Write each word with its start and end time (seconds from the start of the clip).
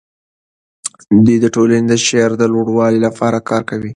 دوی 1.25 1.37
د 1.41 1.45
ټولنې 1.55 1.83
د 1.89 1.93
شعور 2.05 2.31
د 2.37 2.43
لوړولو 2.53 2.99
لپاره 3.05 3.37
کار 3.49 3.61
کوي. 3.69 3.89